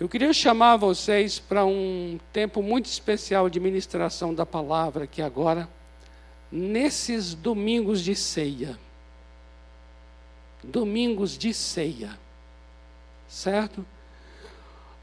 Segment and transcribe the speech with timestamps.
[0.00, 5.68] Eu queria chamar vocês para um tempo muito especial de ministração da palavra aqui agora,
[6.50, 8.78] nesses domingos de ceia.
[10.64, 12.18] Domingos de ceia.
[13.28, 13.84] Certo?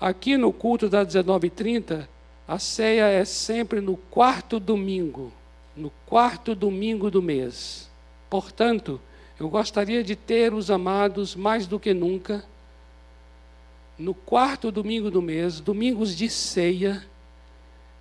[0.01, 2.07] Aqui no culto das 19h30,
[2.47, 5.31] a ceia é sempre no quarto domingo,
[5.75, 7.87] no quarto domingo do mês.
[8.31, 8.99] Portanto,
[9.39, 12.43] eu gostaria de ter os amados mais do que nunca
[13.97, 17.03] no quarto domingo do mês, domingos de ceia,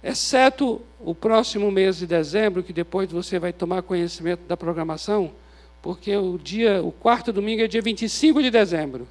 [0.02, 5.32] exceto o próximo mês de dezembro, que depois você vai tomar conhecimento da programação,
[5.80, 9.08] porque o dia, o quarto domingo é dia 25 de dezembro.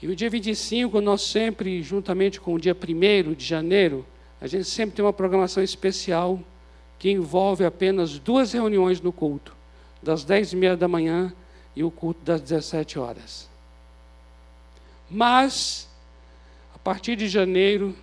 [0.00, 4.06] E o dia 25, nós sempre, juntamente com o dia 1 de janeiro,
[4.40, 6.40] a gente sempre tem uma programação especial
[6.98, 9.56] que envolve apenas duas reuniões no culto,
[10.02, 11.32] das 10 e meia da manhã
[11.74, 13.47] e o culto das 17 horas.
[15.10, 15.88] Mas,
[16.74, 17.96] a partir de janeiro,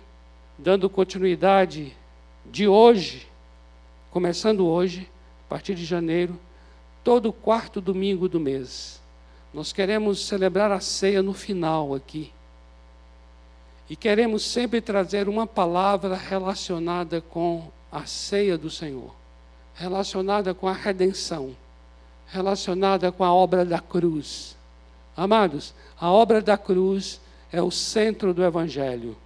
[0.58, 1.96] dando continuidade
[2.44, 3.28] de hoje,
[4.10, 5.08] começando hoje,
[5.46, 6.38] a partir de janeiro,
[7.04, 9.00] todo quarto domingo do mês,
[9.54, 12.32] nós queremos celebrar a ceia no final aqui.
[13.88, 19.14] E queremos sempre trazer uma palavra relacionada com a ceia do Senhor,
[19.76, 21.56] relacionada com a redenção,
[22.26, 24.55] relacionada com a obra da cruz
[25.16, 29.16] Amados, a obra da cruz é o centro do Evangelho,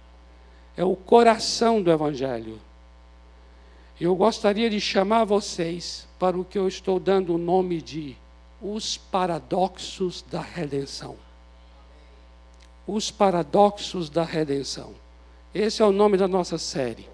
[0.77, 2.59] é o coração do Evangelho.
[3.99, 8.15] Eu gostaria de chamar vocês para o que eu estou dando o nome de
[8.61, 11.17] os paradoxos da redenção.
[12.87, 14.93] Os paradoxos da redenção.
[15.53, 17.07] Esse é o nome da nossa série.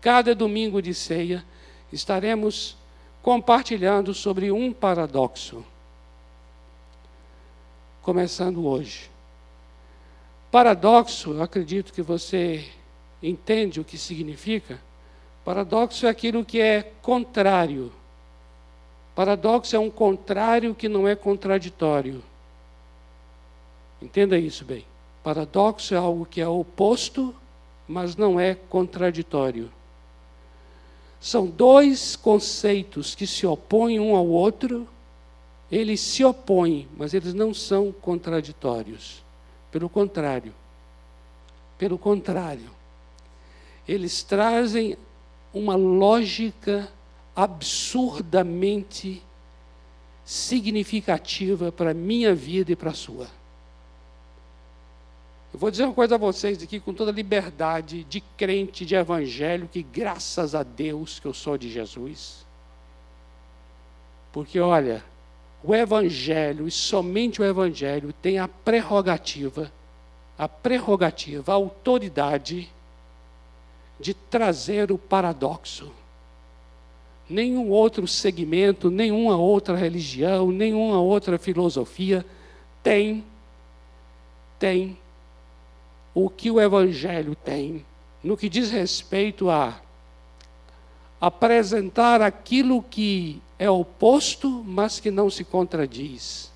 [0.00, 1.44] Cada domingo de ceia
[1.92, 2.76] estaremos
[3.22, 5.64] compartilhando sobre um paradoxo
[8.04, 9.10] começando hoje.
[10.50, 12.70] Paradoxo, eu acredito que você
[13.22, 14.78] entende o que significa.
[15.42, 17.90] Paradoxo é aquilo que é contrário.
[19.14, 22.22] Paradoxo é um contrário que não é contraditório.
[24.02, 24.84] Entenda isso bem.
[25.22, 27.34] Paradoxo é algo que é oposto,
[27.88, 29.72] mas não é contraditório.
[31.18, 34.86] São dois conceitos que se opõem um ao outro
[35.70, 39.22] eles se opõem, mas eles não são contraditórios.
[39.70, 40.54] Pelo contrário.
[41.78, 42.70] Pelo contrário.
[43.86, 44.96] Eles trazem
[45.52, 46.88] uma lógica
[47.34, 49.22] absurdamente
[50.24, 53.26] significativa para a minha vida e para a sua.
[55.52, 59.68] Eu vou dizer uma coisa a vocês aqui com toda liberdade de crente, de evangelho,
[59.70, 62.44] que graças a Deus que eu sou de Jesus.
[64.32, 65.04] Porque olha,
[65.66, 69.72] o Evangelho, e somente o Evangelho, tem a prerrogativa,
[70.36, 72.70] a prerrogativa, a autoridade
[73.98, 75.90] de trazer o paradoxo.
[77.28, 82.26] Nenhum outro segmento, nenhuma outra religião, nenhuma outra filosofia
[82.82, 83.24] tem,
[84.58, 84.98] tem
[86.14, 87.86] o que o Evangelho tem
[88.22, 89.80] no que diz respeito a
[91.18, 96.52] apresentar aquilo que é oposto, mas que não se contradiz.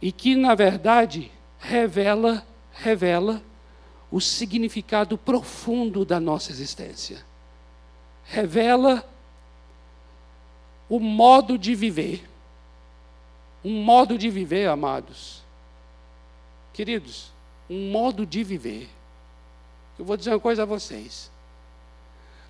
[0.00, 3.42] E que, na verdade, revela, revela
[4.10, 7.24] o significado profundo da nossa existência.
[8.24, 9.08] Revela
[10.88, 12.28] o modo de viver.
[13.64, 15.42] Um modo de viver, amados.
[16.72, 17.32] Queridos,
[17.68, 18.88] um modo de viver.
[19.98, 21.30] Eu vou dizer uma coisa a vocês.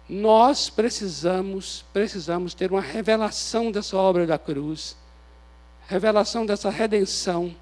[0.08, 4.96] Nós precisamos, precisamos ter uma revelação dessa obra da cruz,
[5.88, 7.54] revelação dessa redenção,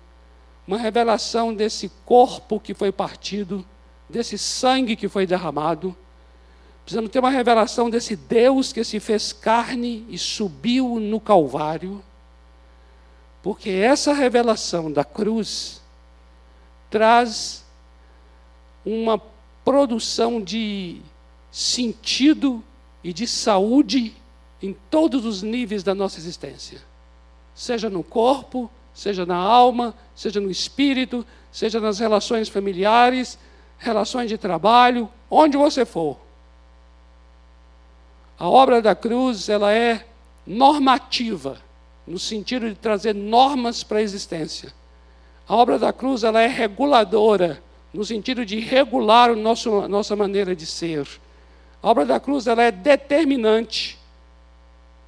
[0.67, 3.65] uma revelação desse corpo que foi partido,
[4.09, 5.97] desse sangue que foi derramado.
[6.85, 12.05] Precisamos ter uma revelação desse Deus que se fez carne e subiu no Calvário,
[13.43, 15.83] porque essa revelação da cruz
[16.91, 17.65] traz
[18.85, 19.19] uma
[19.65, 21.01] produção de
[21.55, 22.65] sentido
[23.05, 24.13] e de saúde
[24.61, 26.83] em todos os níveis da nossa existência.
[27.55, 33.39] Seja no corpo, seja na alma, seja no espírito, seja nas relações familiares,
[33.79, 36.19] relações de trabalho, onde você for.
[38.37, 40.05] A obra da cruz, ela é
[40.45, 41.59] normativa,
[42.05, 44.75] no sentido de trazer normas para a existência.
[45.47, 47.63] A obra da cruz, ela é reguladora,
[47.93, 51.07] no sentido de regular a nossa maneira de ser.
[51.85, 53.99] A obra da cruz ela é determinante,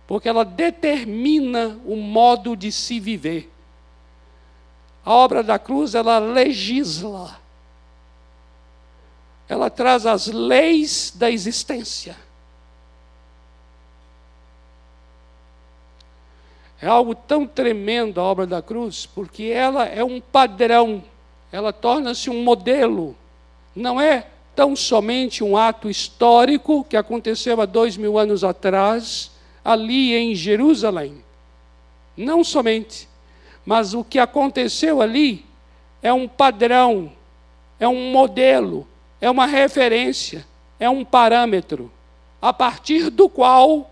[0.06, 3.50] porque ela determina o modo de se viver.
[5.02, 7.40] A obra da cruz ela legisla.
[9.48, 12.14] ela traz as leis da existência.
[16.78, 21.02] É algo tão tremendo a obra da cruz, porque ela é um padrão,
[21.50, 23.16] ela torna-se um modelo.
[23.74, 29.30] Não é tão somente um ato histórico que aconteceu há dois mil anos atrás,
[29.62, 31.22] ali em Jerusalém.
[32.16, 33.06] Não somente,
[33.66, 35.44] mas o que aconteceu ali
[36.02, 37.12] é um padrão,
[37.78, 38.88] é um modelo,
[39.20, 40.46] é uma referência,
[40.80, 41.92] é um parâmetro,
[42.40, 43.90] a partir do qual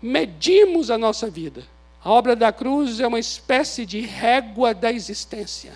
[0.00, 1.62] medimos a nossa vida.
[2.02, 5.72] A obra da cruz é uma espécie de régua da existência.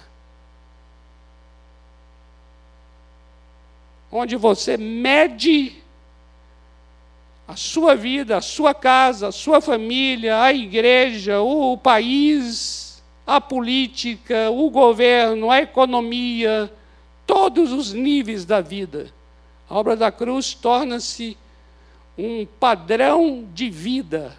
[4.17, 5.73] Onde você mede
[7.49, 14.53] a sua vida, a sua casa, a sua família, a igreja, o país, a política,
[14.53, 16.73] o governo, a economia,
[17.27, 19.13] todos os níveis da vida.
[19.69, 21.37] A obra da cruz torna-se
[22.17, 24.39] um padrão de vida,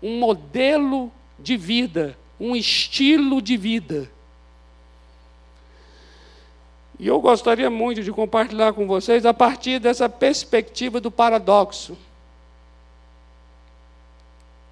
[0.00, 1.10] um modelo
[1.40, 4.08] de vida, um estilo de vida.
[7.02, 11.98] E eu gostaria muito de compartilhar com vocês a partir dessa perspectiva do paradoxo.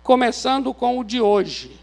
[0.01, 1.77] Começando com o de hoje.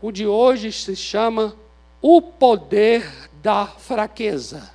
[0.00, 1.54] O de hoje se chama
[2.00, 4.72] O Poder da Fraqueza.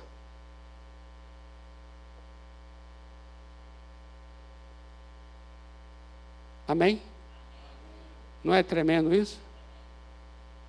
[6.68, 7.02] Amém?
[8.44, 9.40] Não é tremendo isso?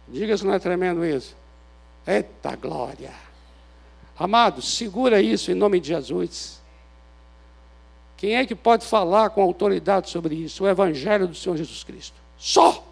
[0.07, 1.35] Diga se não é tremendo isso.
[2.07, 3.30] Eita glória!
[4.17, 6.61] Amados, segura isso em nome de Jesus.
[8.17, 10.63] Quem é que pode falar com autoridade sobre isso?
[10.63, 12.15] O Evangelho do Senhor Jesus Cristo.
[12.37, 12.83] Só!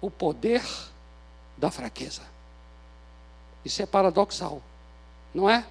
[0.00, 0.62] O poder
[1.58, 2.22] da fraqueza.
[3.62, 4.62] Isso é paradoxal.
[5.34, 5.66] Não é?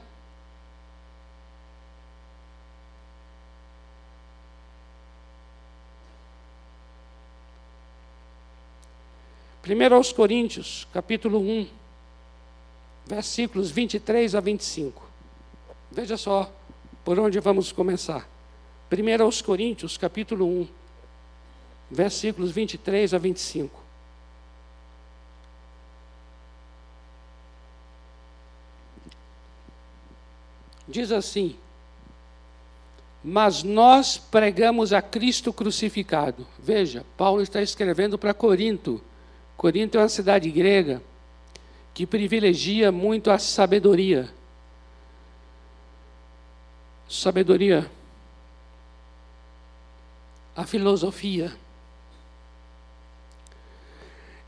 [9.69, 11.67] Primeiro aos Coríntios, capítulo 1,
[13.05, 15.07] versículos 23 a 25.
[15.91, 16.51] Veja só
[17.05, 18.27] por onde vamos começar.
[18.89, 20.67] Primeiro aos Coríntios, capítulo 1,
[21.91, 23.79] versículos 23 a 25.
[30.87, 31.55] diz assim:
[33.23, 36.47] Mas nós pregamos a Cristo crucificado.
[36.57, 38.99] Veja, Paulo está escrevendo para Corinto.
[39.59, 41.03] Corinto é uma cidade grega
[41.93, 44.29] que privilegia muito a sabedoria.
[47.09, 47.91] Sabedoria,
[50.55, 51.53] a filosofia.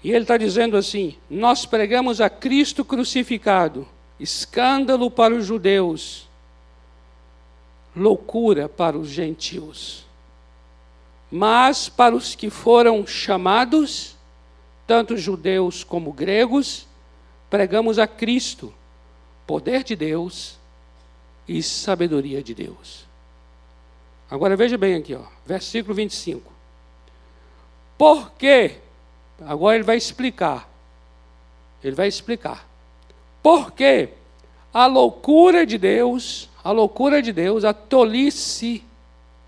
[0.02, 3.86] E ele está dizendo assim: Nós pregamos a Cristo crucificado,
[4.18, 6.26] escândalo para os judeus
[7.94, 10.06] loucura para os gentios.
[11.30, 14.16] Mas para os que foram chamados,
[14.92, 16.86] tanto judeus como gregos,
[17.50, 18.74] pregamos a Cristo,
[19.48, 20.58] poder de Deus
[21.48, 23.06] e sabedoria de Deus.
[24.30, 26.52] Agora veja bem aqui, ó, versículo 25.
[27.98, 28.80] Por quê?
[29.40, 30.70] Agora ele vai explicar.
[31.82, 32.68] Ele vai explicar.
[33.42, 34.10] Porque
[34.74, 38.84] a loucura de Deus a loucura de Deus, a tolice,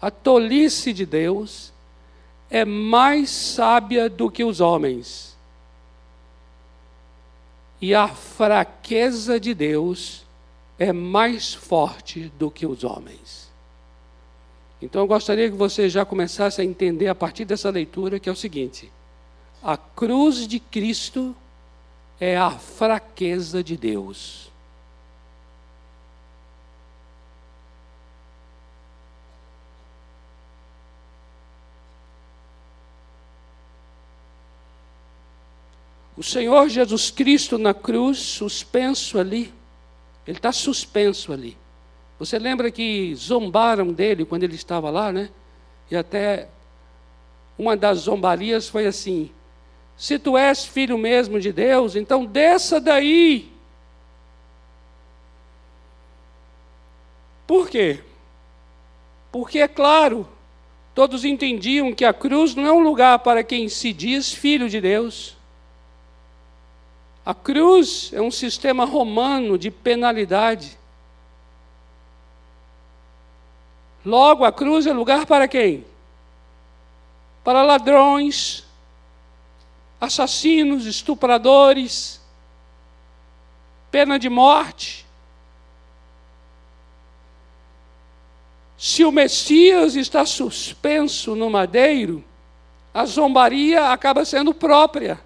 [0.01, 1.73] a tolice de Deus
[2.49, 5.32] é mais sábia do que os homens.
[7.81, 10.25] E a fraqueza de Deus
[10.79, 13.51] é mais forte do que os homens.
[14.81, 18.31] Então eu gostaria que você já começasse a entender a partir dessa leitura que é
[18.31, 18.91] o seguinte:
[19.61, 21.35] a cruz de Cristo
[22.19, 24.51] é a fraqueza de Deus.
[36.15, 39.53] O Senhor Jesus Cristo na cruz, suspenso ali,
[40.27, 41.57] ele está suspenso ali.
[42.19, 45.29] Você lembra que zombaram dele quando ele estava lá, né?
[45.89, 46.47] E até
[47.57, 49.31] uma das zombarias foi assim:
[49.97, 53.51] se tu és filho mesmo de Deus, então desça daí.
[57.45, 57.99] Por quê?
[59.31, 60.27] Porque, é claro,
[60.93, 64.79] todos entendiam que a cruz não é um lugar para quem se diz filho de
[64.79, 65.35] Deus.
[67.25, 70.77] A cruz é um sistema romano de penalidade.
[74.05, 75.85] Logo, a cruz é lugar para quem?
[77.43, 78.65] Para ladrões,
[80.01, 82.21] assassinos, estupradores,
[83.89, 85.05] pena de morte.
[88.77, 92.21] Se o Messias está suspenso no madeiro,
[92.93, 95.21] a zombaria acaba sendo própria.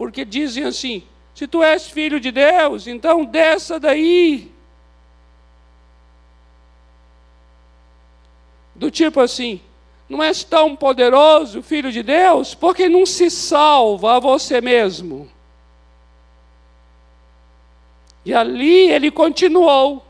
[0.00, 1.02] Porque dizem assim:
[1.34, 4.50] se tu és filho de Deus, então desça daí.
[8.74, 9.60] Do tipo assim,
[10.08, 15.30] não és tão poderoso, filho de Deus, porque não se salva a você mesmo.
[18.24, 20.02] E ali ele continuou.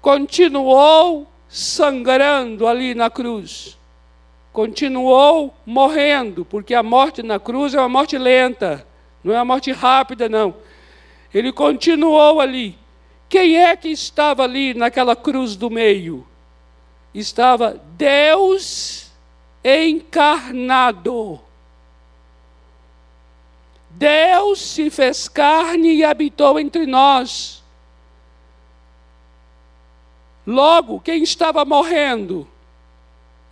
[0.00, 3.79] Continuou sangrando ali na cruz
[4.52, 8.86] continuou morrendo, porque a morte na cruz é uma morte lenta,
[9.22, 10.54] não é uma morte rápida, não.
[11.32, 12.78] Ele continuou ali.
[13.28, 16.26] Quem é que estava ali naquela cruz do meio?
[17.14, 19.12] Estava Deus
[19.64, 21.40] encarnado.
[23.90, 27.62] Deus se fez carne e habitou entre nós.
[30.46, 32.48] Logo, quem estava morrendo?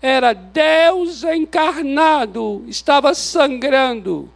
[0.01, 4.31] Era Deus encarnado, estava sangrando.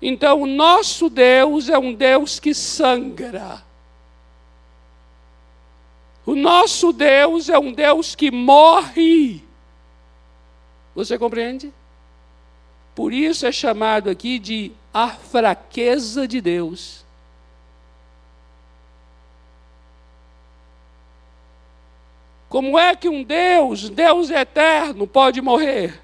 [0.00, 3.64] Então, o nosso Deus é um Deus que sangra.
[6.26, 9.42] O nosso Deus é um Deus que morre.
[10.94, 11.72] Você compreende?
[12.94, 17.05] Por isso é chamado aqui de a fraqueza de Deus.
[22.56, 26.02] Como é que um Deus, Deus eterno, pode morrer?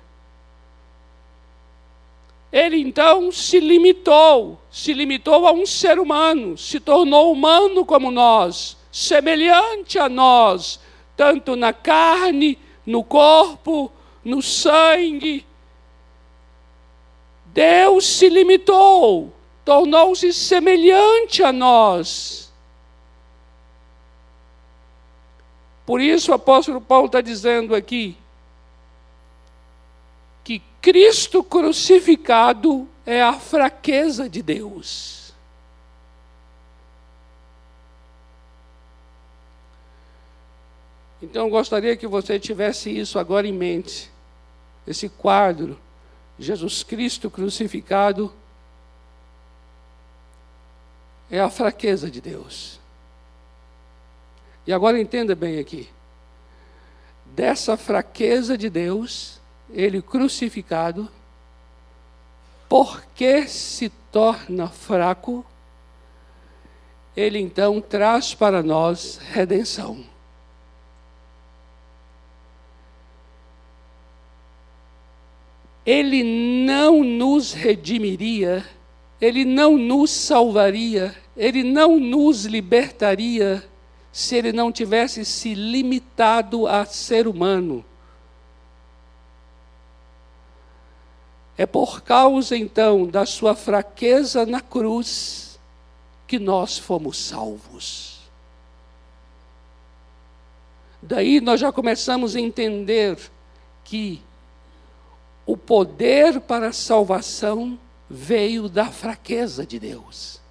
[2.53, 8.77] Ele então se limitou, se limitou a um ser humano, se tornou humano como nós,
[8.93, 10.79] semelhante a nós,
[11.17, 13.91] tanto na carne, no corpo,
[14.23, 15.47] no sangue.
[17.47, 19.33] Deus se limitou,
[19.65, 22.52] tornou-se semelhante a nós.
[25.93, 28.17] Por isso o apóstolo Paulo está dizendo aqui
[30.43, 35.35] que Cristo crucificado é a fraqueza de Deus.
[41.21, 44.11] Então eu gostaria que você tivesse isso agora em mente.
[44.87, 45.79] Esse quadro,
[46.39, 48.33] Jesus Cristo crucificado,
[51.31, 52.81] é a fraqueza de Deus.
[54.67, 55.89] E agora entenda bem aqui.
[57.27, 59.41] Dessa fraqueza de Deus,
[59.71, 61.09] ele crucificado,
[62.69, 65.45] porque se torna fraco,
[67.17, 70.05] ele então traz para nós redenção.
[75.85, 76.23] Ele
[76.65, 78.65] não nos redimiria,
[79.21, 83.72] ele não nos salvaria, ele não nos libertaria
[84.13, 87.83] se ele não tivesse se limitado a ser humano.
[91.57, 95.59] É por causa então da sua fraqueza na cruz
[96.27, 98.21] que nós fomos salvos.
[101.01, 103.19] Daí nós já começamos a entender
[103.83, 104.23] que
[105.47, 107.79] o poder para a salvação
[108.09, 110.42] veio da fraqueza de Deus.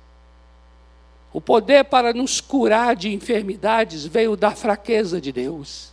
[1.34, 5.92] O poder para nos curar de enfermidades veio da fraqueza de Deus.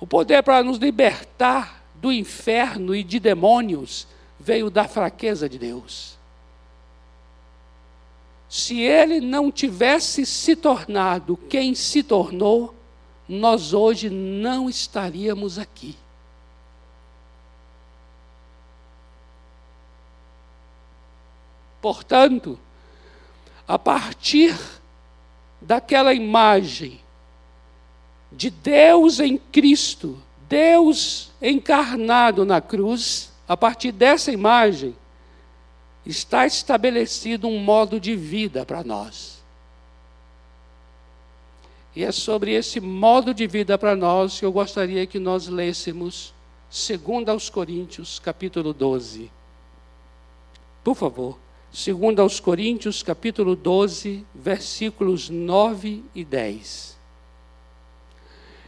[0.00, 4.06] O poder para nos libertar do inferno e de demônios
[4.38, 6.16] veio da fraqueza de Deus.
[8.48, 12.74] Se ele não tivesse se tornado quem se tornou,
[13.28, 15.96] nós hoje não estaríamos aqui.
[21.80, 22.58] Portanto,
[23.66, 24.56] a partir
[25.60, 27.00] daquela imagem
[28.30, 34.94] de Deus em Cristo, Deus encarnado na cruz, a partir dessa imagem,
[36.04, 39.42] está estabelecido um modo de vida para nós.
[41.94, 46.34] E é sobre esse modo de vida para nós que eu gostaria que nós lêssemos,
[46.68, 49.30] segundo aos Coríntios, capítulo 12.
[50.84, 51.45] Por favor.
[51.72, 56.96] Segundo aos Coríntios, capítulo 12, versículos 9 e 10.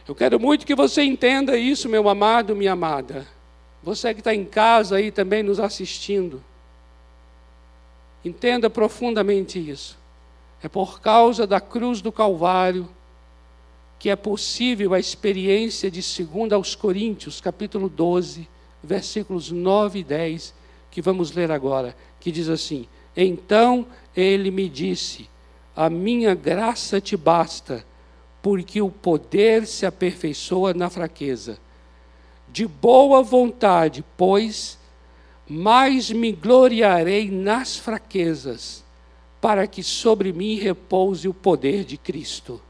[0.07, 3.27] Eu quero muito que você entenda isso, meu amado, minha amada.
[3.83, 6.43] Você que está em casa aí também nos assistindo.
[8.23, 9.97] Entenda profundamente isso.
[10.61, 12.89] É por causa da cruz do Calvário
[13.99, 18.47] que é possível a experiência de 2 aos Coríntios, capítulo 12,
[18.81, 20.53] versículos 9 e 10,
[20.91, 25.29] que vamos ler agora, que diz assim: Então ele me disse:
[25.75, 27.85] A minha graça te basta,
[28.41, 31.59] porque o poder se aperfeiçoa na fraqueza.
[32.47, 34.79] De boa vontade, pois,
[35.47, 38.83] mais me gloriarei nas fraquezas,
[39.39, 42.61] para que sobre mim repouse o poder de Cristo.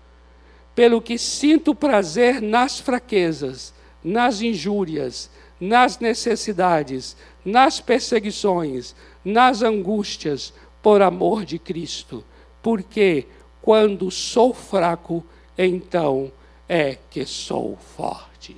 [0.75, 3.73] Pelo que sinto prazer nas fraquezas,
[4.03, 12.23] nas injúrias, nas necessidades, nas perseguições, nas angústias, por amor de Cristo.
[12.61, 13.27] Porque
[13.61, 15.23] quando sou fraco,
[15.57, 16.31] então
[16.67, 18.55] é que sou forte.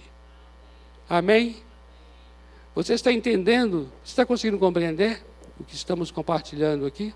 [1.09, 1.57] Amém?
[2.75, 3.91] Você está entendendo?
[4.03, 5.23] Você está conseguindo compreender
[5.59, 7.13] o que estamos compartilhando aqui?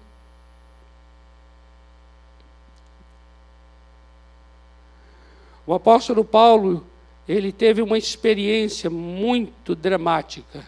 [5.68, 6.86] O apóstolo Paulo,
[7.27, 10.67] ele teve uma experiência muito dramática.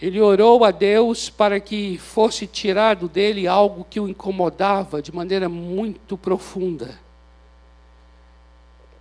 [0.00, 5.48] Ele orou a Deus para que fosse tirado dele algo que o incomodava de maneira
[5.48, 6.98] muito profunda.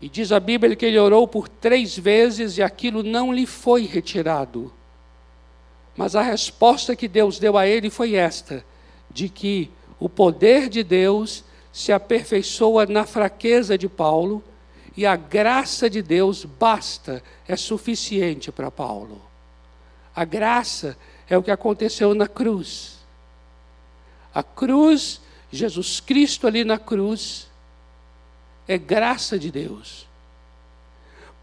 [0.01, 3.85] E diz a Bíblia que ele orou por três vezes e aquilo não lhe foi
[3.85, 4.73] retirado.
[5.95, 8.65] Mas a resposta que Deus deu a ele foi esta:
[9.09, 9.69] de que
[9.99, 14.43] o poder de Deus se aperfeiçoa na fraqueza de Paulo
[14.95, 19.21] e a graça de Deus basta, é suficiente para Paulo.
[20.15, 20.97] A graça
[21.29, 22.97] é o que aconteceu na cruz.
[24.33, 27.47] A cruz, Jesus Cristo ali na cruz,
[28.67, 30.07] é graça de Deus.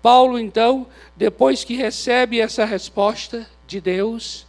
[0.02, 0.86] Paulo, então,
[1.16, 4.46] depois que recebe essa resposta de Deus,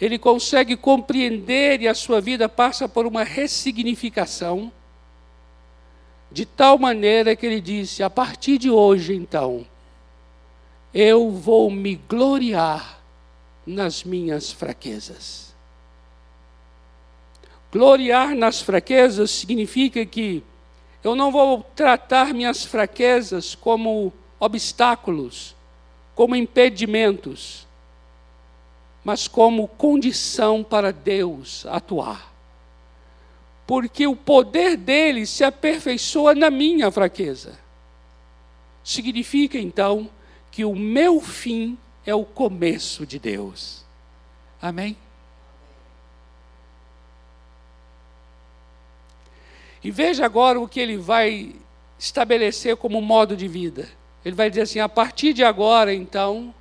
[0.00, 4.72] ele consegue compreender e a sua vida passa por uma ressignificação
[6.30, 9.66] de tal maneira que ele disse: a partir de hoje, então,
[10.94, 13.00] eu vou me gloriar
[13.66, 15.54] nas minhas fraquezas.
[17.72, 20.42] Gloriar nas fraquezas significa que
[21.02, 25.54] eu não vou tratar minhas fraquezas como obstáculos,
[26.14, 27.66] como impedimentos,
[29.04, 32.29] mas como condição para Deus atuar
[33.70, 37.56] porque o poder dele se aperfeiçoa na minha fraqueza.
[38.82, 40.10] Significa então
[40.50, 43.84] que o meu fim é o começo de Deus.
[44.60, 44.96] Amém?
[49.84, 51.54] E veja agora o que ele vai
[51.96, 53.88] estabelecer como modo de vida.
[54.24, 56.52] Ele vai dizer assim: a partir de agora, então,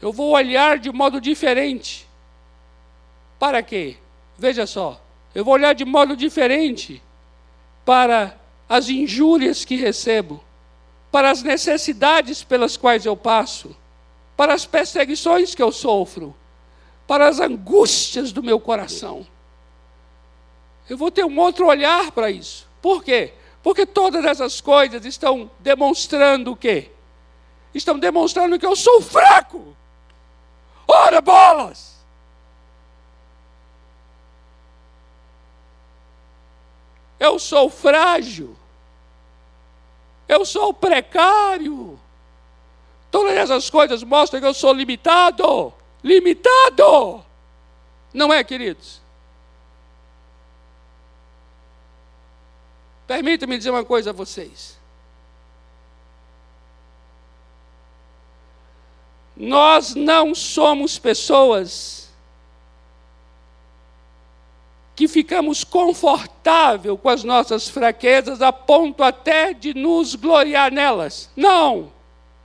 [0.00, 2.07] eu vou olhar de modo diferente
[3.38, 3.96] para quê?
[4.36, 5.00] Veja só,
[5.34, 7.02] eu vou olhar de modo diferente
[7.84, 10.42] para as injúrias que recebo,
[11.10, 13.74] para as necessidades pelas quais eu passo,
[14.36, 16.34] para as perseguições que eu sofro,
[17.06, 19.26] para as angústias do meu coração.
[20.88, 22.68] Eu vou ter um outro olhar para isso.
[22.80, 23.32] Por quê?
[23.62, 26.90] Porque todas essas coisas estão demonstrando o quê?
[27.74, 29.76] Estão demonstrando que eu sou fraco.
[30.86, 31.97] Ora bolas!
[37.18, 38.56] Eu sou frágil.
[40.28, 41.98] Eu sou precário.
[43.10, 45.72] Todas essas coisas mostram que eu sou limitado.
[46.04, 47.24] Limitado.
[48.12, 49.00] Não é, queridos?
[53.06, 54.78] Permita-me dizer uma coisa a vocês.
[59.34, 62.07] Nós não somos pessoas
[64.98, 71.30] que ficamos confortável com as nossas fraquezas a ponto até de nos gloriar nelas.
[71.36, 71.92] Não!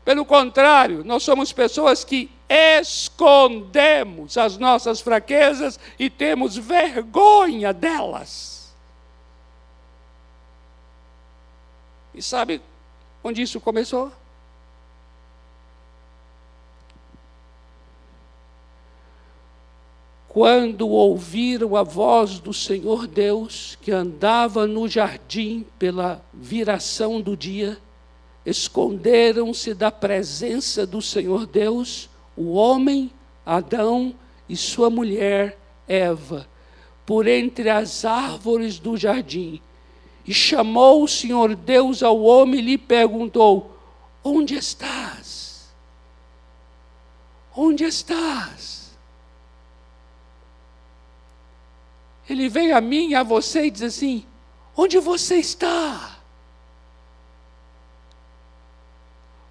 [0.06, 2.30] Pelo contrário, nós somos pessoas que
[2.80, 8.72] escondemos as nossas fraquezas e temos vergonha delas.
[12.14, 12.62] E sabe
[13.24, 14.12] onde isso começou?
[20.34, 27.78] Quando ouviram a voz do Senhor Deus, que andava no jardim pela viração do dia,
[28.44, 33.12] esconderam-se da presença do Senhor Deus o homem,
[33.46, 34.16] Adão,
[34.50, 35.56] e sua mulher,
[35.88, 36.48] Eva,
[37.06, 39.62] por entre as árvores do jardim.
[40.26, 43.78] E chamou o Senhor Deus ao homem e lhe perguntou:
[44.24, 45.72] Onde estás?
[47.56, 48.83] Onde estás?
[52.30, 54.26] Ele vem a mim e a você e diz assim:
[54.76, 56.20] onde você está?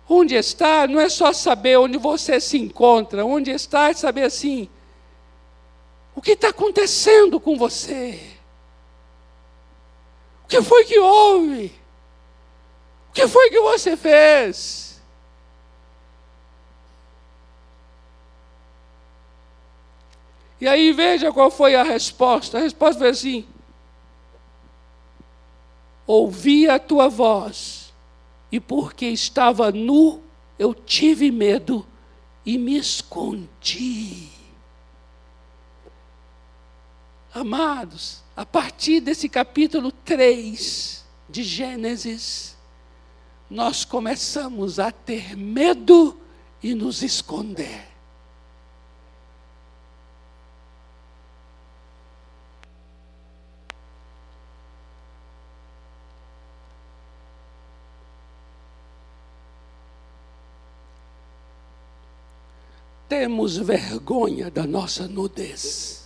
[0.08, 4.68] Onde está não é só saber onde você se encontra, onde está é saber assim,
[6.14, 8.20] o que está acontecendo com você?
[10.44, 11.72] O que foi que houve?
[13.08, 14.91] O que foi que você fez?
[20.62, 22.57] E aí veja qual foi a resposta.
[22.57, 23.44] A resposta foi assim:
[26.07, 27.92] Ouvi a tua voz,
[28.53, 30.22] e porque estava nu,
[30.57, 31.85] eu tive medo
[32.46, 34.29] e me escondi.
[37.35, 42.57] Amados, a partir desse capítulo 3 de Gênesis,
[43.51, 46.20] nós começamos a ter medo
[46.62, 47.91] e nos esconder.
[63.12, 66.03] Temos vergonha da nossa nudez.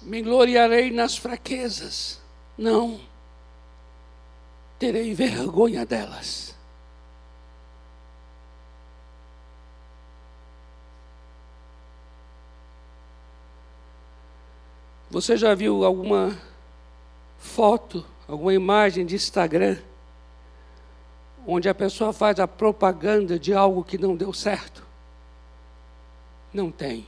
[0.00, 2.20] Me gloriarei nas fraquezas.
[2.56, 3.00] Não.
[4.78, 6.54] Terei vergonha delas.
[15.12, 16.34] Você já viu alguma
[17.36, 19.76] foto, alguma imagem de Instagram,
[21.46, 24.82] onde a pessoa faz a propaganda de algo que não deu certo?
[26.50, 27.06] Não tem.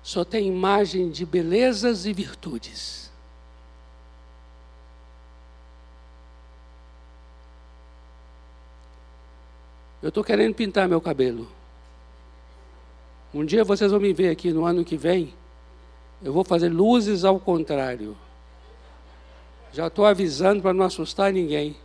[0.00, 3.10] Só tem imagem de belezas e virtudes.
[10.00, 11.50] Eu estou querendo pintar meu cabelo.
[13.34, 15.34] Um dia vocês vão me ver aqui no ano que vem
[16.22, 18.16] eu vou fazer luzes ao contrário.
[19.72, 21.76] Já estou avisando para não assustar ninguém.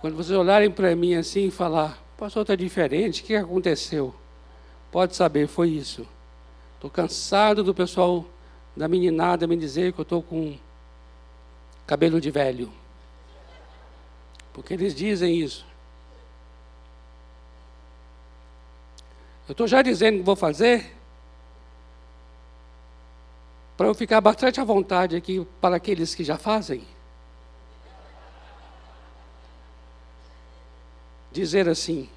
[0.00, 4.14] Quando vocês olharem para mim assim e falar, pastor, está diferente, o que aconteceu?
[4.90, 6.06] Pode saber, foi isso.
[6.74, 8.24] Estou cansado do pessoal
[8.76, 10.56] da meninada me dizer que eu estou com
[11.86, 12.70] cabelo de velho.
[14.52, 15.64] Porque eles dizem isso.
[19.48, 20.94] Eu estou já dizendo que vou fazer,
[23.76, 26.84] para eu ficar bastante à vontade aqui para aqueles que já fazem.
[31.32, 32.08] Dizer assim: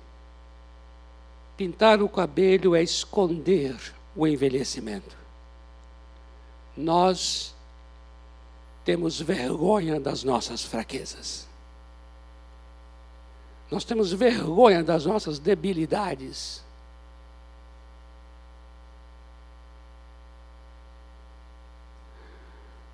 [1.56, 3.76] pintar o cabelo é esconder
[4.16, 5.18] o envelhecimento.
[6.76, 7.56] Nós
[8.86, 11.48] temos vergonha das nossas fraquezas.
[13.70, 16.64] Nós temos vergonha das nossas debilidades.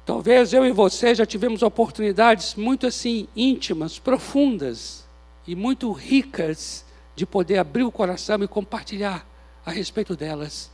[0.06, 5.06] Talvez eu e você já tivemos oportunidades muito assim íntimas, profundas
[5.48, 6.86] e muito ricas
[7.16, 9.26] de poder abrir o coração e compartilhar
[9.66, 10.70] a respeito delas.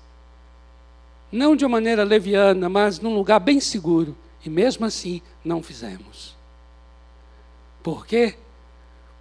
[1.32, 4.16] Não de uma maneira leviana, mas num lugar bem seguro.
[4.44, 6.36] E mesmo assim não fizemos.
[7.84, 8.36] Por quê?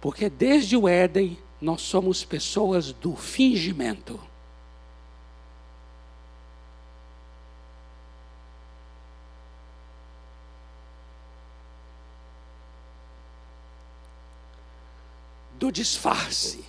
[0.01, 4.19] Porque desde o Éden nós somos pessoas do fingimento.
[15.69, 16.65] Do disfarce,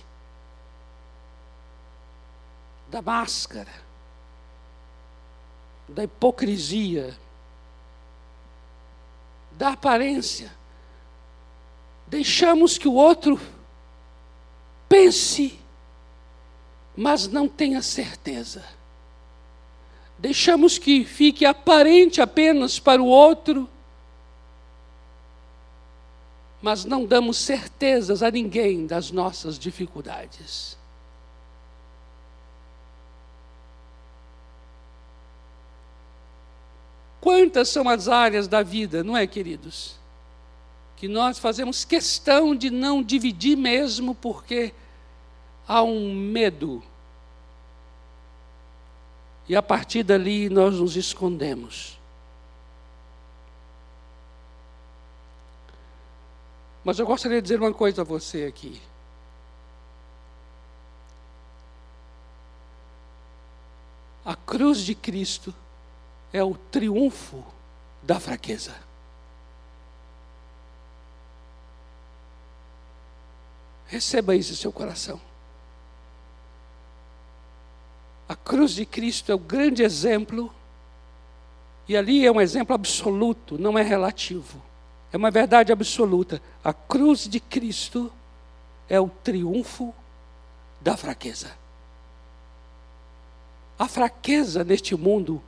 [2.87, 3.73] da máscara,
[5.89, 7.17] da hipocrisia,
[9.53, 10.55] da aparência.
[12.05, 13.41] Deixamos que o outro
[14.87, 15.59] pense,
[16.95, 18.63] mas não tenha certeza.
[20.19, 23.67] Deixamos que fique aparente apenas para o outro,
[26.61, 30.77] mas não damos certezas a ninguém das nossas dificuldades.
[37.19, 39.95] Quantas são as áreas da vida, não é, queridos?
[40.97, 44.73] Que nós fazemos questão de não dividir mesmo porque
[45.67, 46.83] há um medo.
[49.47, 52.00] E a partir dali nós nos escondemos.
[56.83, 58.81] Mas eu gostaria de dizer uma coisa a você aqui.
[64.25, 65.53] A cruz de Cristo
[66.31, 67.43] é o triunfo
[68.01, 68.75] da fraqueza.
[73.87, 75.19] Receba isso em seu coração.
[78.29, 80.53] A cruz de Cristo é o grande exemplo,
[81.85, 84.70] e ali é um exemplo absoluto, não é relativo.
[85.11, 86.41] É uma verdade absoluta.
[86.63, 88.11] A cruz de Cristo
[88.87, 89.93] é o triunfo
[90.79, 91.51] da fraqueza.
[93.77, 95.41] A fraqueza neste mundo,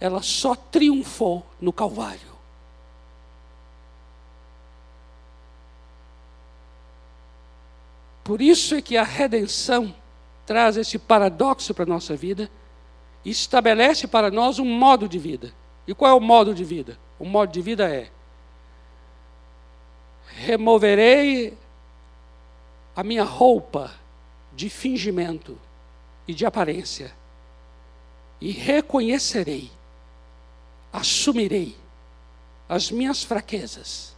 [0.00, 2.38] ela só triunfou no Calvário.
[8.24, 9.94] Por isso é que a redenção
[10.44, 12.50] traz esse paradoxo para a nossa vida
[13.24, 15.52] e estabelece para nós um modo de vida.
[15.86, 16.98] E qual é o modo de vida?
[17.18, 18.10] O modo de vida é:
[20.34, 21.56] removerei
[22.94, 23.94] a minha roupa
[24.52, 25.58] de fingimento
[26.26, 27.14] e de aparência,
[28.40, 29.70] e reconhecerei,
[30.92, 31.76] assumirei
[32.68, 34.16] as minhas fraquezas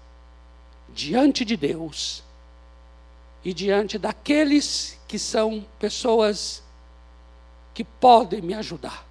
[0.89, 2.23] diante de Deus
[3.45, 6.63] e diante daqueles que são pessoas
[7.73, 9.07] que podem me ajudar.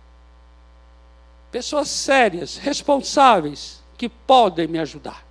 [1.52, 5.29] Pessoas sérias, responsáveis, que podem me ajudar.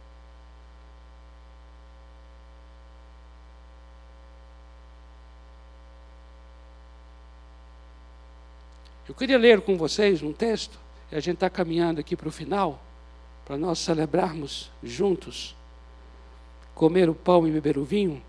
[9.18, 10.78] Queria ler com vocês um texto,
[11.11, 12.81] e a gente está caminhando aqui para o final,
[13.44, 15.57] para nós celebrarmos juntos,
[16.74, 18.22] comer o pão e beber o vinho,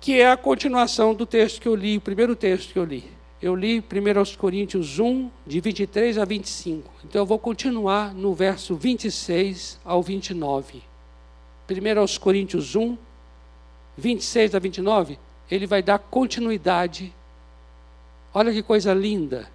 [0.00, 3.04] que é a continuação do texto que eu li, o primeiro texto que eu li.
[3.40, 6.90] Eu li 1 Coríntios 1, de 23 a 25.
[7.04, 10.82] Então eu vou continuar no verso 26 ao 29.
[11.68, 12.96] 1 Coríntios 1,
[13.96, 15.18] 26 a 29,
[15.50, 17.12] ele vai dar continuidade
[18.32, 19.48] Olha que coisa linda.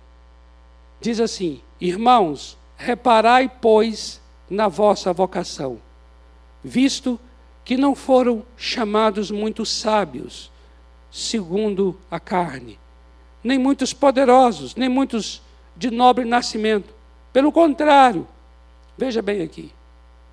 [1.00, 5.80] Diz assim: Irmãos, reparai, pois, na vossa vocação,
[6.64, 7.20] visto
[7.64, 10.52] que não foram chamados muitos sábios,
[11.12, 12.80] segundo a carne,
[13.44, 15.42] nem muitos poderosos, nem muitos
[15.76, 16.94] de nobre nascimento.
[17.32, 18.28] Pelo contrário,
[18.98, 19.72] veja bem aqui.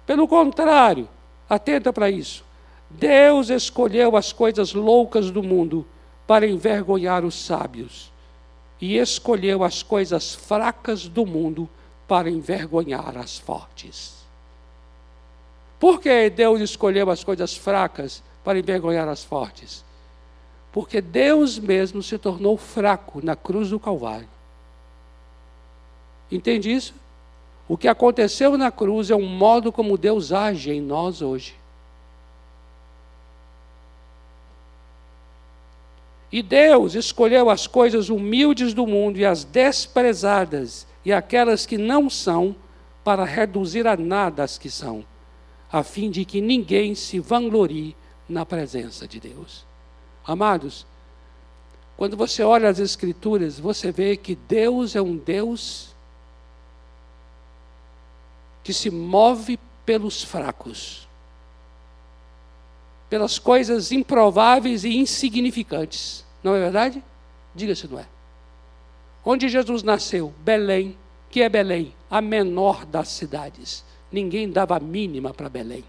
[0.07, 1.09] Pelo contrário,
[1.49, 2.45] atenta para isso.
[2.89, 5.87] Deus escolheu as coisas loucas do mundo
[6.27, 8.11] para envergonhar os sábios
[8.81, 11.69] e escolheu as coisas fracas do mundo
[12.09, 14.21] para envergonhar as fortes.
[15.79, 19.85] Por que Deus escolheu as coisas fracas para envergonhar as fortes?
[20.73, 24.29] Porque Deus mesmo se tornou fraco na cruz do Calvário.
[26.31, 26.95] Entende isso?
[27.69, 31.60] O que aconteceu na cruz é um modo como Deus age em nós hoje.
[36.33, 42.09] E Deus escolheu as coisas humildes do mundo e as desprezadas e aquelas que não
[42.09, 42.55] são,
[43.03, 45.05] para reduzir a nada as que são,
[45.73, 47.97] a fim de que ninguém se vanglorie
[48.29, 49.67] na presença de Deus.
[50.25, 50.87] Amados,
[51.97, 55.95] quando você olha as Escrituras, você vê que Deus é um Deus
[58.63, 61.10] que se move pelos fracos
[63.11, 66.25] pelas coisas improváveis e insignificantes.
[66.43, 67.03] Não é verdade?
[67.55, 68.07] Diga se não é.
[69.25, 70.33] Onde Jesus nasceu?
[70.39, 70.97] Belém.
[71.29, 71.95] Que é Belém?
[72.09, 73.85] A menor das cidades.
[74.11, 75.85] Ninguém dava a mínima para Belém.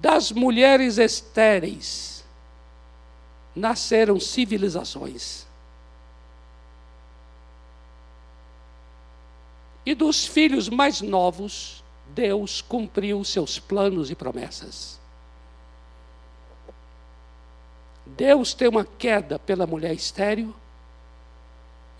[0.00, 2.24] Das mulheres estéreis
[3.54, 5.45] nasceram civilizações.
[9.86, 15.00] E dos filhos mais novos, Deus cumpriu seus planos e promessas.
[18.04, 20.52] Deus tem uma queda pela mulher estéril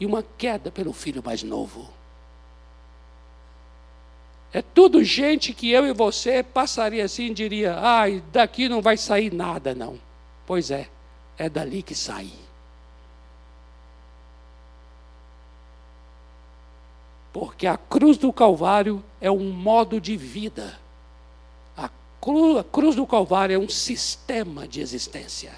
[0.00, 1.88] e uma queda pelo filho mais novo.
[4.52, 8.96] É tudo gente que eu e você passaria assim e diria: ai, daqui não vai
[8.96, 10.00] sair nada, não.
[10.46, 10.88] Pois é,
[11.36, 12.30] é dali que sai.
[17.38, 20.80] Porque a cruz do Calvário é um modo de vida.
[21.76, 25.52] A cruz, a cruz do Calvário é um sistema de existência.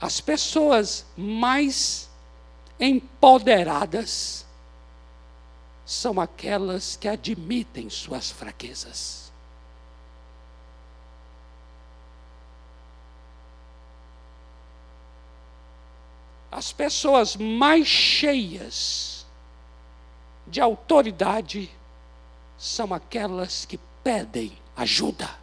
[0.00, 2.10] As pessoas mais
[2.80, 4.44] empoderadas
[5.86, 9.19] são aquelas que admitem suas fraquezas.
[16.50, 19.26] As pessoas mais cheias
[20.46, 21.70] de autoridade
[22.58, 25.39] são aquelas que pedem ajuda.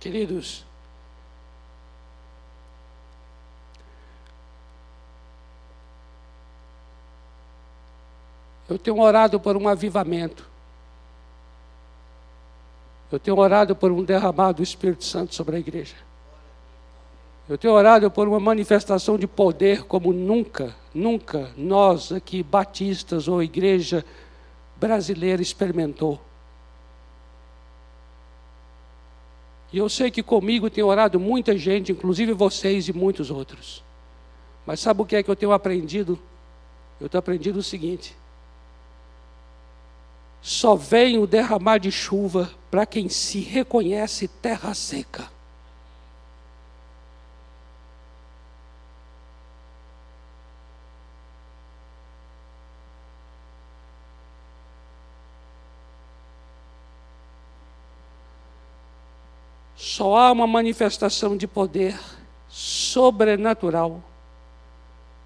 [0.00, 0.64] Queridos,
[8.66, 10.48] eu tenho orado por um avivamento.
[13.12, 15.96] Eu tenho orado por um derramado do Espírito Santo sobre a igreja.
[17.46, 23.42] Eu tenho orado por uma manifestação de poder como nunca, nunca nós aqui, batistas ou
[23.42, 24.02] igreja
[24.76, 26.18] brasileira, experimentou.
[29.72, 33.84] E eu sei que comigo tem orado muita gente, inclusive vocês e muitos outros.
[34.66, 36.18] Mas sabe o que é que eu tenho aprendido?
[37.00, 38.16] Eu tenho aprendido o seguinte:
[40.42, 45.30] só vem o derramar de chuva para quem se reconhece terra seca.
[59.90, 61.98] Só há uma manifestação de poder
[62.48, 64.00] sobrenatural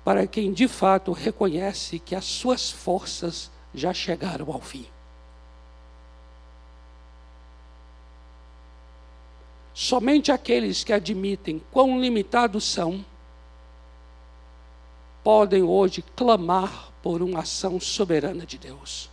[0.03, 4.87] para quem de fato reconhece que as suas forças já chegaram ao fim.
[9.75, 13.05] Somente aqueles que admitem quão limitados são
[15.23, 19.11] podem hoje clamar por uma ação soberana de Deus.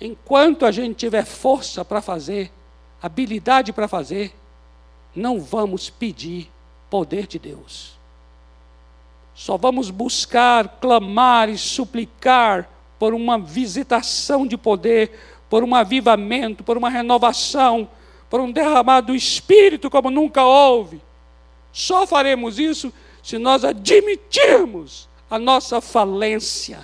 [0.00, 2.52] Enquanto a gente tiver força para fazer,
[3.06, 4.34] habilidade para fazer,
[5.14, 6.50] não vamos pedir
[6.88, 7.94] poder de Deus.
[9.34, 15.10] Só vamos buscar, clamar e suplicar por uma visitação de poder,
[15.50, 17.88] por um avivamento, por uma renovação
[18.34, 21.00] por um derramado do Espírito como nunca houve.
[21.72, 26.80] Só faremos isso se nós admitirmos a nossa falência,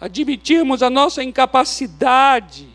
[0.00, 2.66] admitirmos a nossa incapacidade.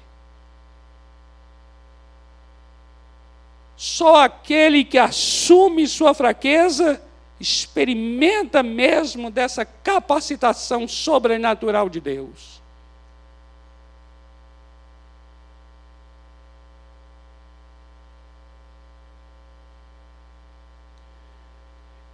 [3.78, 7.00] Só aquele que assume sua fraqueza
[7.40, 12.60] experimenta mesmo dessa capacitação sobrenatural de Deus.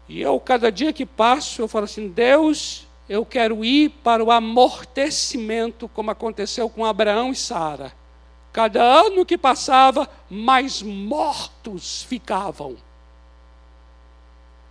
[0.10, 4.32] E eu, cada dia que passo, eu falo assim: Deus, eu quero ir para o
[4.32, 8.03] amortecimento, como aconteceu com Abraão e Sara.
[8.54, 12.78] Cada ano que passava, mais mortos ficavam.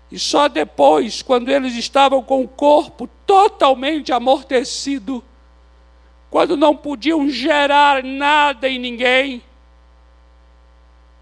[0.09, 5.25] E só depois, quando eles estavam com o corpo totalmente amortecido,
[6.31, 9.43] quando não podiam gerar nada em ninguém,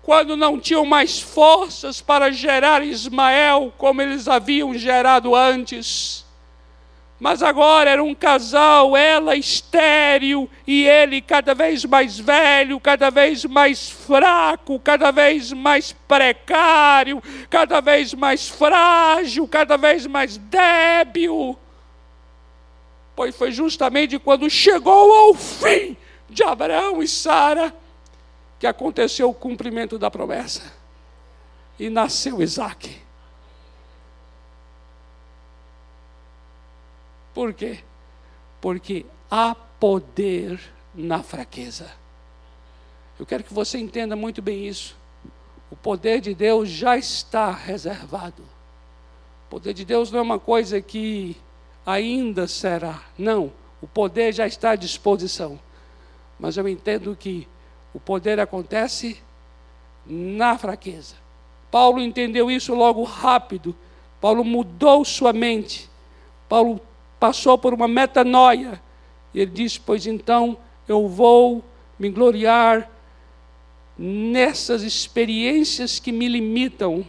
[0.02, 6.26] quando não tinham mais forças para gerar Ismael como eles haviam gerado antes.
[7.20, 13.44] Mas agora era um casal, ela estéril e ele cada vez mais velho, cada vez
[13.44, 21.58] mais fraco, cada vez mais precário, cada vez mais frágil, cada vez mais débil.
[23.14, 25.94] Pois foi justamente quando chegou ao fim
[26.26, 27.74] de Abraão e Sara
[28.58, 30.72] que aconteceu o cumprimento da promessa.
[31.78, 33.09] E nasceu Isaac.
[37.34, 37.80] Por quê?
[38.60, 40.60] Porque há poder
[40.94, 41.90] na fraqueza.
[43.18, 44.96] Eu quero que você entenda muito bem isso.
[45.70, 48.42] O poder de Deus já está reservado.
[49.46, 51.36] O poder de Deus não é uma coisa que
[51.84, 53.02] ainda será.
[53.16, 53.52] Não.
[53.80, 55.58] O poder já está à disposição.
[56.38, 57.46] Mas eu entendo que
[57.94, 59.20] o poder acontece
[60.06, 61.14] na fraqueza.
[61.70, 63.76] Paulo entendeu isso logo rápido.
[64.20, 65.88] Paulo mudou sua mente.
[66.48, 66.80] Paulo
[67.20, 68.80] passou por uma metanoia.
[69.32, 70.56] E ele disse: Pois então
[70.88, 71.62] eu vou
[71.98, 72.90] me gloriar
[73.96, 77.06] nessas experiências que me limitam,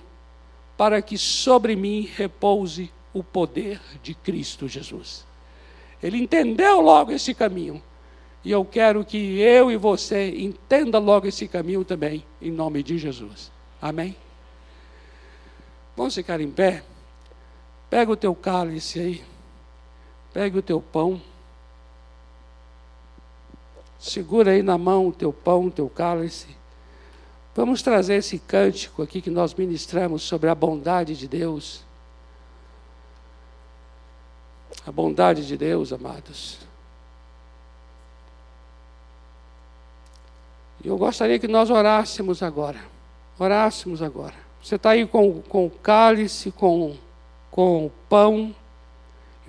[0.78, 5.26] para que sobre mim repouse o poder de Cristo Jesus.
[6.04, 7.82] Ele entendeu logo esse caminho.
[8.44, 12.98] E eu quero que eu e você entenda logo esse caminho também, em nome de
[12.98, 13.52] Jesus.
[13.80, 14.16] Amém?
[15.96, 16.84] Vamos ficar em pé?
[17.88, 19.31] Pega o teu cálice aí.
[20.34, 21.22] Pega o teu pão.
[24.00, 26.48] Segura aí na mão o teu pão, o teu cálice.
[27.54, 31.84] Vamos trazer esse cântico aqui que nós ministramos sobre a bondade de Deus.
[34.88, 36.60] A bondade de Deus, amados.
[40.84, 42.80] E eu gostaria que nós orássemos agora.
[43.38, 44.34] Orássemos agora.
[44.64, 46.96] Você está aí com, com o cálice, com,
[47.52, 48.56] com o pão.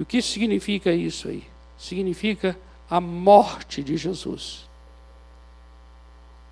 [0.02, 1.44] E o que significa isso aí?
[1.78, 2.58] Significa
[2.90, 4.68] a morte de Jesus.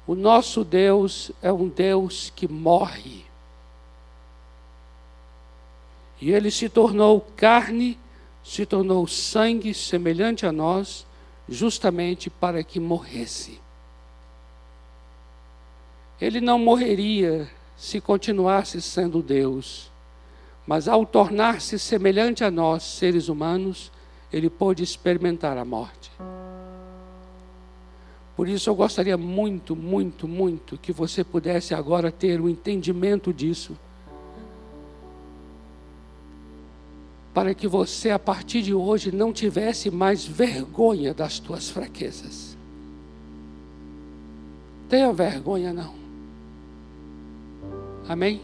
[0.07, 3.25] O nosso Deus é um Deus que morre.
[6.21, 7.99] E ele se tornou carne,
[8.45, 11.05] se tornou sangue semelhante a nós,
[11.49, 13.61] justamente para que morresse.
[16.21, 19.90] Ele não morreria se continuasse sendo Deus,
[20.67, 23.91] mas ao tornar-se semelhante a nós, seres humanos,
[24.33, 26.11] ele pôde experimentar a morte.
[28.37, 33.35] Por isso eu gostaria muito, muito, muito que você pudesse agora ter o um entendimento
[33.35, 33.77] disso.
[37.35, 42.57] Para que você, a partir de hoje, não tivesse mais vergonha das tuas fraquezas.
[44.89, 45.95] Tenha vergonha, não.
[48.09, 48.41] Amém?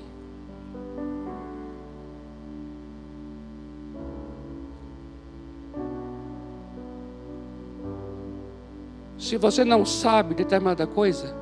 [9.26, 11.34] Se você não sabe determinada coisa,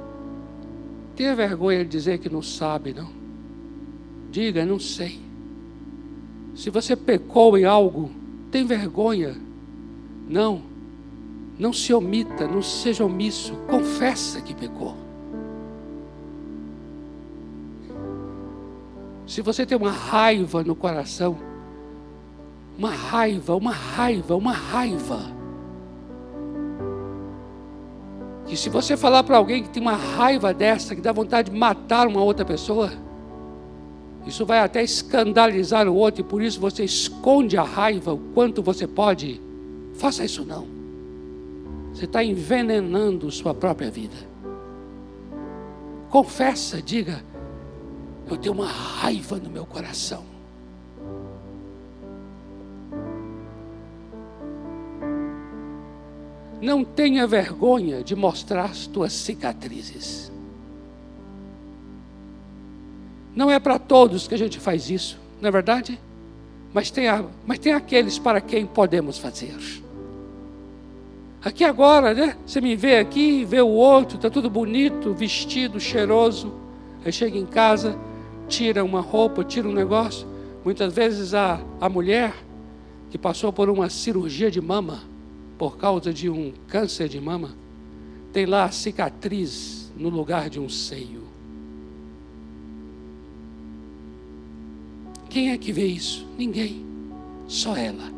[1.15, 3.11] tenha vergonha de dizer que não sabe, não.
[4.31, 5.21] Diga, não sei.
[6.55, 8.11] Se você pecou em algo,
[8.51, 9.37] tem vergonha.
[10.27, 10.63] Não.
[11.59, 13.55] Não se omita, não seja omisso.
[13.69, 14.97] Confessa que pecou.
[19.27, 21.37] Se você tem uma raiva no coração,
[22.79, 25.44] uma raiva, uma raiva, uma raiva,
[28.55, 31.57] que se você falar para alguém que tem uma raiva dessa, que dá vontade de
[31.57, 32.93] matar uma outra pessoa,
[34.25, 38.63] isso vai até escandalizar o outro e por isso você esconde a raiva o quanto
[38.63, 39.41] você pode.
[39.95, 40.69] Faça isso não.
[41.93, 44.15] Você está envenenando sua própria vida.
[46.09, 47.25] Confessa, diga:
[48.31, 50.23] Eu tenho uma raiva no meu coração.
[56.65, 60.33] Não tenha vergonha de mostrar as tuas cicatrizes.
[63.37, 66.01] Não é para todos que a gente faz isso, não é verdade?
[66.73, 69.55] Mas tem, a, mas tem aqueles para quem podemos fazer.
[71.45, 72.35] Aqui agora, né?
[72.47, 76.51] Você me vê aqui, vê o outro, está tudo bonito, vestido, cheiroso.
[77.05, 77.95] Aí chega em casa,
[78.49, 80.27] tira uma roupa, tira um negócio.
[80.65, 82.33] Muitas vezes a, a mulher
[83.11, 85.13] que passou por uma cirurgia de mama,
[85.65, 87.57] por causa de um câncer de mama,
[88.35, 91.23] tem lá a cicatriz no lugar de um seio.
[95.31, 96.29] Quem é que vê isso?
[96.37, 96.85] Ninguém,
[97.47, 98.13] só ela.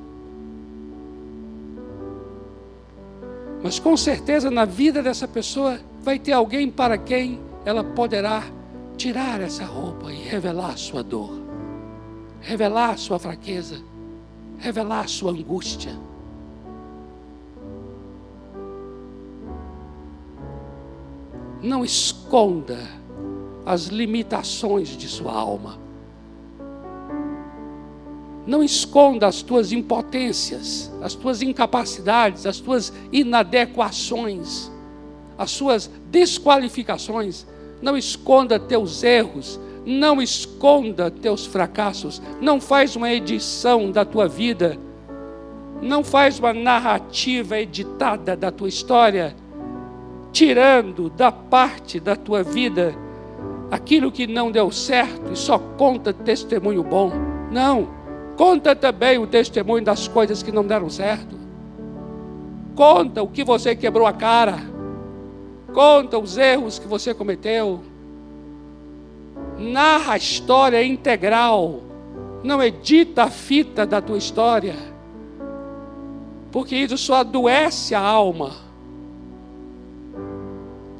[3.63, 8.43] Mas com certeza na vida dessa pessoa vai ter alguém para quem ela poderá
[8.97, 11.31] tirar essa roupa e revelar sua dor,
[12.41, 13.81] revelar sua fraqueza,
[14.59, 15.97] revelar sua angústia.
[21.67, 22.79] Não esconda
[23.65, 25.77] as limitações de sua alma.
[28.47, 34.71] Não esconda as tuas impotências, as tuas incapacidades, as tuas inadequações,
[35.37, 37.45] as suas desqualificações.
[37.83, 42.23] Não esconda teus erros, não esconda teus fracassos.
[42.41, 44.79] Não faz uma edição da tua vida.
[45.83, 49.35] Não faz uma narrativa editada da tua história
[50.37, 52.95] tirando da parte da tua vida
[53.71, 57.11] aquilo que não deu certo e só conta testemunho bom.
[57.51, 57.89] Não,
[58.37, 61.35] conta também o testemunho das coisas que não deram certo.
[62.75, 64.59] Conta o que você quebrou a cara.
[65.73, 67.81] Conta os erros que você cometeu.
[69.59, 71.81] Narra a história integral.
[72.45, 74.77] Não edita a fita da tua história.
[76.53, 78.66] Porque isso só adoece a alma.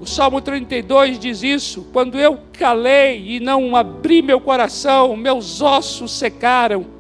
[0.01, 6.13] O Salmo 32 diz isso: quando eu calei e não abri meu coração, meus ossos
[6.13, 6.97] secaram.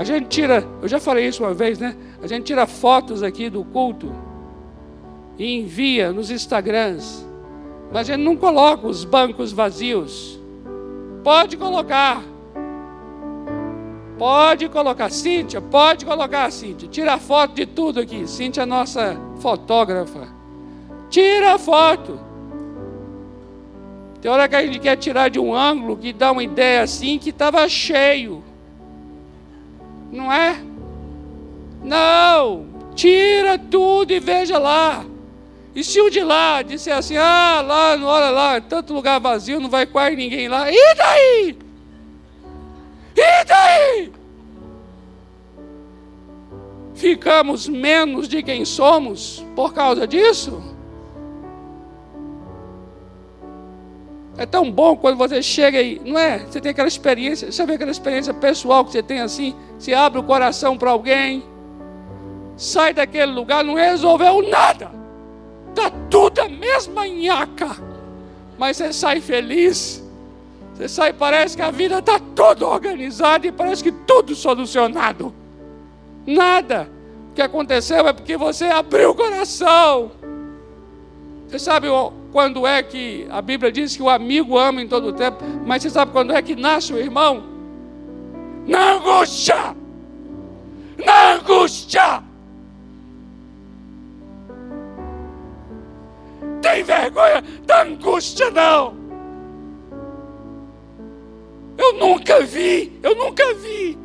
[0.00, 1.94] A gente tira, eu já falei isso uma vez, né?
[2.22, 4.10] A gente tira fotos aqui do culto
[5.38, 7.26] e envia nos Instagrams,
[7.92, 10.40] mas a gente não coloca os bancos vazios.
[11.22, 12.24] Pode colocar,
[14.20, 16.86] Pode colocar, Cíntia, pode colocar, Cíntia.
[16.86, 18.28] Tira foto de tudo aqui.
[18.28, 20.28] Cíntia é nossa fotógrafa.
[21.08, 22.20] Tira foto.
[24.20, 27.18] Tem hora que a gente quer tirar de um ângulo que dá uma ideia assim
[27.18, 28.44] que estava cheio.
[30.12, 30.62] Não é?
[31.82, 32.66] Não.
[32.94, 35.02] Tira tudo e veja lá.
[35.74, 39.70] E se o de lá disser assim, ah, lá, olha lá, tanto lugar vazio, não
[39.70, 40.70] vai quase ninguém lá.
[40.70, 41.69] E daí?
[43.16, 44.20] E daí?
[47.00, 50.62] ficamos menos de quem somos por causa disso?
[54.36, 56.38] É tão bom quando você chega aí, não é?
[56.38, 59.54] Você tem aquela experiência, sabe aquela experiência pessoal que você tem assim?
[59.78, 61.42] Você abre o coração para alguém,
[62.56, 64.90] sai daquele lugar, não resolveu nada,
[65.70, 67.76] está tudo a mesma nhaca,
[68.58, 69.99] mas você sai feliz,
[70.80, 75.34] você sai, parece que a vida está toda organizada e parece que tudo solucionado.
[76.26, 76.88] Nada.
[77.30, 80.10] O que aconteceu é porque você abriu o coração.
[81.46, 81.88] Você sabe
[82.32, 85.82] quando é que a Bíblia diz que o amigo ama em todo o tempo, mas
[85.82, 87.44] você sabe quando é que nasce o irmão?
[88.66, 89.76] Na angústia!
[91.04, 92.22] Na angústia!
[96.62, 98.99] Tem vergonha da angústia, não!
[101.80, 103.98] Eu nunca vi, eu nunca vi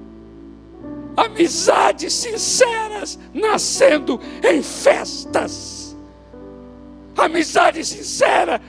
[1.17, 5.95] amizades sinceras nascendo em festas.
[7.17, 8.61] Amizade sincera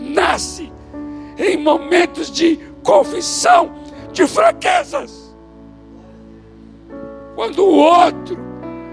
[0.00, 0.72] nasce
[1.36, 3.72] em momentos de confissão
[4.12, 5.34] de fraquezas.
[7.36, 8.36] Quando o outro,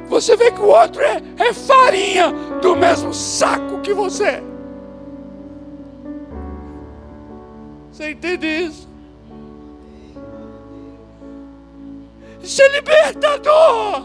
[0.07, 4.43] você vê que o outro é, é farinha do mesmo saco que você.
[7.91, 8.84] Você entende isso?
[12.45, 14.03] É libertador.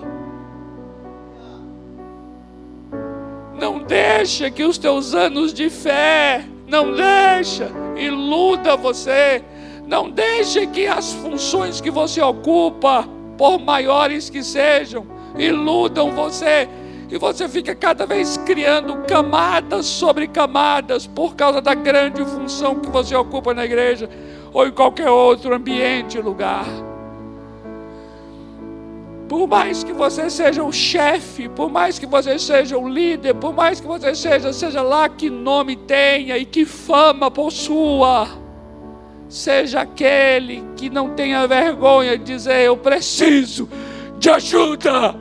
[3.52, 9.44] Não deixa que os teus anos de fé, não deixa, iluda você.
[9.86, 16.66] Não deixe que as funções que você ocupa, por maiores que sejam, iludam você.
[17.10, 22.88] E você fica cada vez criando camadas sobre camadas por causa da grande função que
[22.88, 24.08] você ocupa na igreja
[24.50, 26.89] ou em qualquer outro ambiente, lugar.
[29.30, 33.54] Por mais que você seja o chefe, por mais que você seja o líder, por
[33.54, 38.26] mais que você seja, seja lá que nome tenha e que fama possua,
[39.28, 43.68] seja aquele que não tenha vergonha de dizer: Eu preciso
[44.18, 45.14] de ajuda,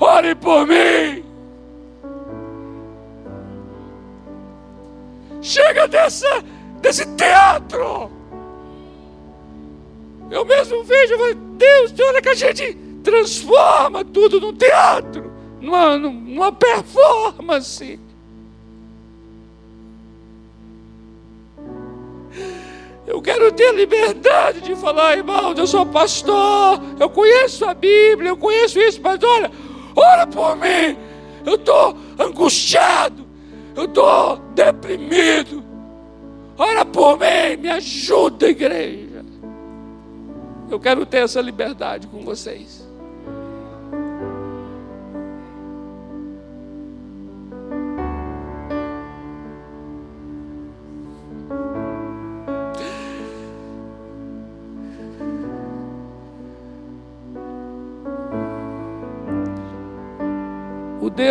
[0.00, 1.24] ore por mim.
[5.40, 6.42] Chega dessa,
[6.80, 8.10] desse teatro.
[10.28, 11.14] Eu mesmo vejo,
[11.56, 17.98] Deus, olha que a gente transforma tudo num teatro, numa, numa performance.
[23.06, 28.36] Eu quero ter liberdade de falar, irmão, eu sou pastor, eu conheço a Bíblia, eu
[28.36, 29.50] conheço isso, mas olha,
[29.94, 30.96] ora por mim,
[31.44, 33.26] eu estou angustiado,
[33.76, 35.62] eu estou deprimido,
[36.56, 39.24] ora por mim, me ajuda, igreja.
[40.70, 42.88] Eu quero ter essa liberdade com vocês.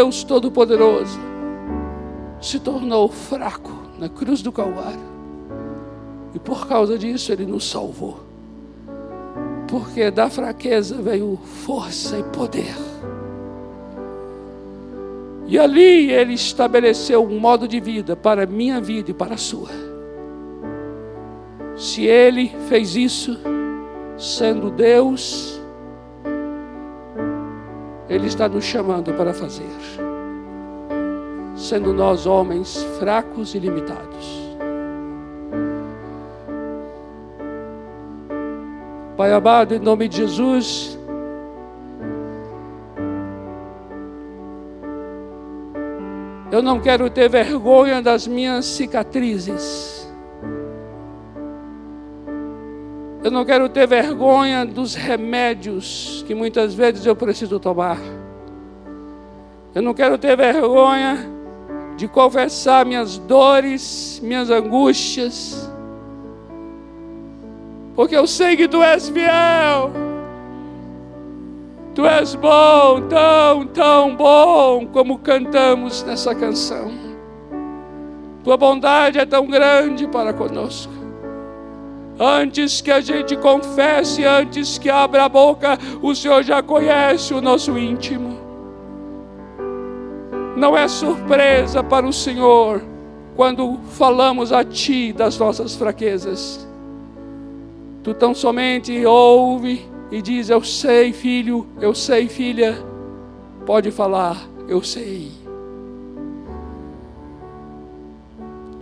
[0.02, 1.20] Deus Todo-Poderoso
[2.42, 5.00] se tornou fraco na cruz do Calvário.
[6.34, 8.20] E por causa disso ele nos salvou.
[9.68, 12.74] Porque da fraqueza veio força e poder.
[15.46, 19.38] E ali ele estabeleceu um modo de vida para a minha vida e para a
[19.38, 19.70] sua.
[21.78, 23.38] Se ele fez isso,
[24.18, 25.61] sendo Deus,
[28.12, 29.70] ele está nos chamando para fazer,
[31.56, 34.52] sendo nós homens fracos e limitados.
[39.16, 41.00] Pai amado, em nome de Jesus,
[46.52, 50.01] eu não quero ter vergonha das minhas cicatrizes.
[53.24, 58.00] Eu não quero ter vergonha dos remédios que muitas vezes eu preciso tomar.
[59.76, 61.30] Eu não quero ter vergonha
[61.96, 65.70] de confessar minhas dores, minhas angústias.
[67.96, 69.92] Porque eu sei que tu és fiel.
[71.94, 76.92] Tu és bom, tão, tão bom como cantamos nessa canção.
[78.44, 81.01] Tua bondade é tão grande para conosco.
[82.24, 87.42] Antes que a gente confesse, antes que abra a boca, o Senhor já conhece o
[87.42, 88.38] nosso íntimo.
[90.56, 92.84] Não é surpresa para o Senhor
[93.36, 96.68] quando falamos a Ti das nossas fraquezas.
[98.04, 102.78] Tu tão somente ouve e diz: Eu sei, filho, eu sei, filha,
[103.66, 105.32] pode falar: Eu sei.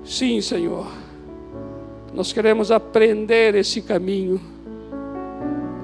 [0.03, 0.98] Sim, Senhor.
[2.13, 4.39] Nós queremos aprender esse caminho.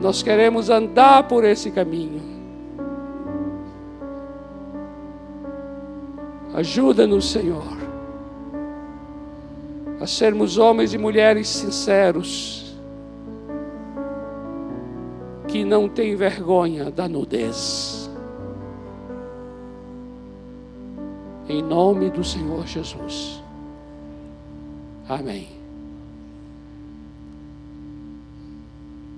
[0.01, 2.21] Nós queremos andar por esse caminho.
[6.53, 7.78] Ajuda-nos, Senhor,
[9.99, 12.73] a sermos homens e mulheres sinceros,
[15.49, 18.09] que não têm vergonha da nudez.
[21.47, 23.43] Em nome do Senhor Jesus.
[25.09, 25.54] Amém.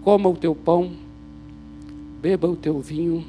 [0.07, 0.89] Coma o teu pão,
[2.21, 3.25] beba o teu vinho.